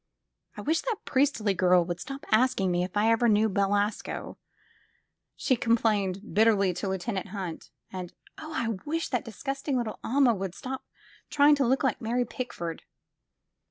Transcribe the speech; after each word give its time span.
I 0.57 0.61
wish 0.61 0.81
that 0.81 0.95
Priestley 1.05 1.53
girl 1.53 1.85
would 1.85 1.99
stop 1.99 2.25
asking 2.31 2.71
me 2.71 2.83
if 2.83 2.97
I 2.97 3.11
ever 3.11 3.29
knew 3.29 3.47
Belasco," 3.47 4.39
she 5.35 5.55
complained 5.55 6.33
bitterly 6.33 6.73
to 6.73 6.87
Lieu 6.87 6.93
196 6.97 7.31
THE 7.31 7.37
FILM 7.37 7.53
OF 7.53 7.53
FATE 7.53 7.91
tenant 7.91 8.09
Hunt, 8.09 8.09
"and 8.09 8.13
oh, 8.39 8.51
I 8.51 8.83
wish 8.83 9.09
that 9.09 9.23
disgusting 9.23 9.77
little 9.77 9.99
Alma 10.03 10.33
"would 10.33 10.55
stop 10.55 10.83
trying 11.29 11.53
to 11.53 11.67
look 11.67 11.83
like 11.83 12.01
Mary 12.01 12.25
Pickford!'' 12.25 12.81